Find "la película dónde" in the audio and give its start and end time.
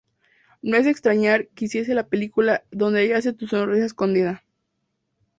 1.93-3.07